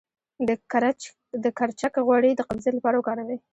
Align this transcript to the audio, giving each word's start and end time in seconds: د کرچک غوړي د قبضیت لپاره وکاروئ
د 1.43 1.45
کرچک 1.57 1.93
غوړي 2.05 2.31
د 2.35 2.41
قبضیت 2.49 2.73
لپاره 2.75 2.95
وکاروئ 2.97 3.37